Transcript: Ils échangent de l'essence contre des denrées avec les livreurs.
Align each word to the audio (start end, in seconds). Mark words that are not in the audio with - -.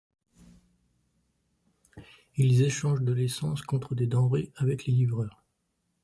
Ils 2.35 2.63
échangent 2.63 3.03
de 3.03 3.13
l'essence 3.13 3.61
contre 3.61 3.93
des 3.93 4.07
denrées 4.07 4.51
avec 4.55 4.85
les 4.87 4.93
livreurs. 4.93 5.43